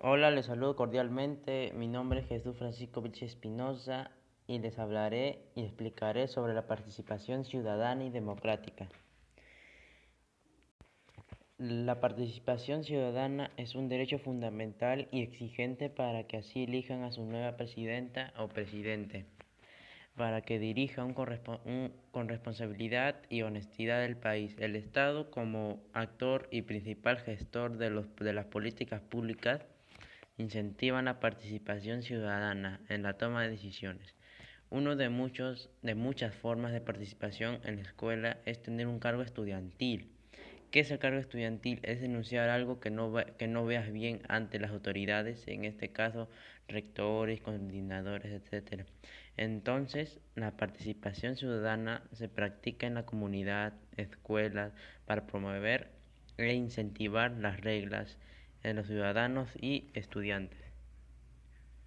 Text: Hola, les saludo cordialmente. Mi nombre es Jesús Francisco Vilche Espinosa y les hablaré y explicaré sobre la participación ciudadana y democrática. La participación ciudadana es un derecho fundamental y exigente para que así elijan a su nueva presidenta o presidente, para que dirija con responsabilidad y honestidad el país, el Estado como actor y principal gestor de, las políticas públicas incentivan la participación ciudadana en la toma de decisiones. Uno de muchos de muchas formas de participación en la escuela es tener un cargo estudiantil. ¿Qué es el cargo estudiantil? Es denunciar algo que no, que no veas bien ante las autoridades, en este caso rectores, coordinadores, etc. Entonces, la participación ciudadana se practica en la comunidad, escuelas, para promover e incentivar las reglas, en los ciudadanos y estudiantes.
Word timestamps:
Hola, 0.00 0.30
les 0.30 0.46
saludo 0.46 0.76
cordialmente. 0.76 1.72
Mi 1.74 1.88
nombre 1.88 2.20
es 2.20 2.28
Jesús 2.28 2.56
Francisco 2.56 3.02
Vilche 3.02 3.26
Espinosa 3.26 4.12
y 4.46 4.60
les 4.60 4.78
hablaré 4.78 5.40
y 5.56 5.64
explicaré 5.64 6.28
sobre 6.28 6.54
la 6.54 6.68
participación 6.68 7.44
ciudadana 7.44 8.04
y 8.04 8.10
democrática. 8.10 8.88
La 11.58 11.98
participación 11.98 12.84
ciudadana 12.84 13.50
es 13.56 13.74
un 13.74 13.88
derecho 13.88 14.20
fundamental 14.20 15.08
y 15.10 15.22
exigente 15.22 15.90
para 15.90 16.28
que 16.28 16.36
así 16.36 16.62
elijan 16.62 17.02
a 17.02 17.10
su 17.10 17.24
nueva 17.24 17.56
presidenta 17.56 18.32
o 18.38 18.46
presidente, 18.46 19.26
para 20.14 20.42
que 20.42 20.60
dirija 20.60 21.04
con 21.12 22.28
responsabilidad 22.28 23.16
y 23.30 23.42
honestidad 23.42 24.04
el 24.04 24.16
país, 24.16 24.54
el 24.60 24.76
Estado 24.76 25.32
como 25.32 25.80
actor 25.92 26.46
y 26.52 26.62
principal 26.62 27.18
gestor 27.18 27.78
de, 27.78 28.32
las 28.32 28.46
políticas 28.46 29.00
públicas 29.00 29.66
incentivan 30.38 31.04
la 31.04 31.20
participación 31.20 32.02
ciudadana 32.02 32.80
en 32.88 33.02
la 33.02 33.18
toma 33.18 33.42
de 33.42 33.50
decisiones. 33.50 34.14
Uno 34.70 34.96
de 34.96 35.08
muchos 35.08 35.70
de 35.82 35.94
muchas 35.94 36.34
formas 36.34 36.72
de 36.72 36.80
participación 36.80 37.60
en 37.64 37.76
la 37.76 37.82
escuela 37.82 38.38
es 38.46 38.62
tener 38.62 38.86
un 38.86 39.00
cargo 39.00 39.22
estudiantil. 39.22 40.10
¿Qué 40.70 40.80
es 40.80 40.90
el 40.90 40.98
cargo 40.98 41.18
estudiantil? 41.18 41.80
Es 41.82 42.00
denunciar 42.02 42.50
algo 42.50 42.78
que 42.78 42.90
no, 42.90 43.14
que 43.38 43.46
no 43.46 43.64
veas 43.64 43.90
bien 43.90 44.20
ante 44.28 44.58
las 44.58 44.70
autoridades, 44.70 45.42
en 45.48 45.64
este 45.64 45.88
caso 45.88 46.28
rectores, 46.68 47.40
coordinadores, 47.40 48.30
etc. 48.32 48.84
Entonces, 49.38 50.20
la 50.34 50.56
participación 50.56 51.36
ciudadana 51.36 52.02
se 52.12 52.28
practica 52.28 52.86
en 52.86 52.94
la 52.94 53.06
comunidad, 53.06 53.72
escuelas, 53.96 54.72
para 55.06 55.26
promover 55.26 55.88
e 56.36 56.52
incentivar 56.52 57.32
las 57.32 57.60
reglas, 57.60 58.18
en 58.62 58.76
los 58.76 58.86
ciudadanos 58.86 59.48
y 59.60 59.90
estudiantes. 59.94 60.67